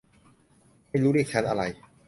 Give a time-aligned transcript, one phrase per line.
[0.89, 1.63] ไม่รู้เรียกชั้นอะไร